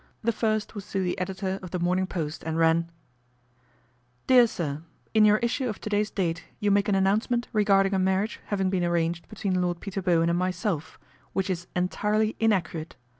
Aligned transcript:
The 0.23 0.31
first 0.31 0.73
was 0.73 0.89
to 0.93 1.03
the 1.03 1.15
editor 1.19 1.59
of 1.61 1.69
The 1.69 1.77
Morning 1.77 2.07
Post, 2.07 2.41
and 2.43 2.57
ran:" 2.57 2.89
DEAR 4.25 4.47
SIR," 4.47 4.81
In 5.13 5.25
your 5.25 5.37
issue 5.45 5.69
of 5.69 5.79
to 5.79 5.91
day's 5.91 6.09
date 6.09 6.43
you 6.59 6.71
make 6.71 6.89
an 6.89 6.95
announcement 6.95 7.47
regarding 7.53 7.93
a 7.93 7.99
marriage 7.99 8.39
having 8.47 8.71
been 8.71 8.83
arranged 8.83 9.29
between 9.29 9.61
Lord 9.61 9.79
Peter 9.79 10.01
Bowen 10.01 10.31
and 10.31 10.39
myself, 10.39 10.97
which 11.33 11.51
is 11.51 11.67
entirely 11.75 12.35
inaccurate. 12.39 12.95